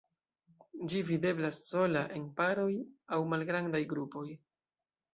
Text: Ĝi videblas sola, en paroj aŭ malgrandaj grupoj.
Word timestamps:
Ĝi 0.93 1.01
videblas 1.09 1.59
sola, 1.67 2.03
en 2.21 2.27
paroj 2.41 2.69
aŭ 3.19 3.23
malgrandaj 3.37 3.87
grupoj. 3.97 4.29